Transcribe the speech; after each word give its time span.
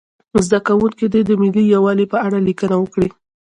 زده 0.45 0.59
کوونکي 0.67 1.05
دې 1.13 1.21
د 1.25 1.31
ملي 1.41 1.63
یووالي 1.73 2.05
په 2.13 2.17
اړه 2.25 2.37
لیکنه 2.47 2.75
وکړي. 2.79 3.09